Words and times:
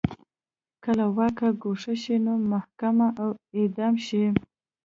که 0.83 0.89
له 0.97 1.05
واکه 1.17 1.47
ګوښه 1.61 1.93
شي 2.03 2.15
نو 2.25 2.33
محاکمه 2.51 3.07
او 3.21 3.29
اعدام 3.57 3.95
شي 4.07 4.23